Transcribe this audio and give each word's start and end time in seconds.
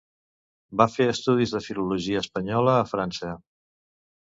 Va 0.81 0.87
fer 0.93 1.07
estudis 1.11 1.53
de 1.57 1.61
Filologia 1.67 2.25
espanyola 2.25 2.75
a 2.79 2.91
França. 2.95 3.37